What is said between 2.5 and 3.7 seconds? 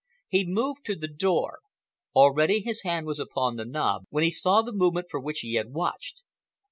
his hand was upon the